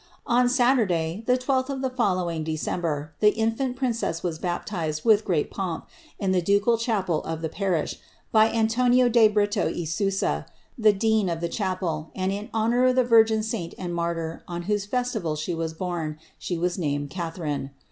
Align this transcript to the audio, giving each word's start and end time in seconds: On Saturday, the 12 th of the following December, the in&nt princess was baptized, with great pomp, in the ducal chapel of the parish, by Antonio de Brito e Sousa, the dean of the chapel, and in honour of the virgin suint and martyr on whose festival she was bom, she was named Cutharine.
On 0.25 0.49
Saturday, 0.49 1.21
the 1.27 1.37
12 1.37 1.67
th 1.67 1.75
of 1.75 1.83
the 1.83 1.89
following 1.91 2.43
December, 2.43 3.13
the 3.19 3.37
in&nt 3.37 3.75
princess 3.75 4.23
was 4.23 4.39
baptized, 4.39 5.05
with 5.05 5.23
great 5.23 5.51
pomp, 5.51 5.85
in 6.17 6.31
the 6.31 6.41
ducal 6.41 6.75
chapel 6.79 7.21
of 7.21 7.43
the 7.43 7.49
parish, 7.49 7.97
by 8.31 8.51
Antonio 8.51 9.09
de 9.09 9.27
Brito 9.27 9.69
e 9.69 9.85
Sousa, 9.85 10.47
the 10.75 10.91
dean 10.91 11.29
of 11.29 11.39
the 11.39 11.47
chapel, 11.47 12.09
and 12.15 12.31
in 12.31 12.49
honour 12.51 12.85
of 12.85 12.95
the 12.95 13.03
virgin 13.03 13.41
suint 13.43 13.75
and 13.77 13.93
martyr 13.93 14.41
on 14.47 14.63
whose 14.63 14.87
festival 14.87 15.35
she 15.35 15.53
was 15.53 15.75
bom, 15.75 16.17
she 16.39 16.57
was 16.57 16.79
named 16.79 17.11
Cutharine. 17.11 17.69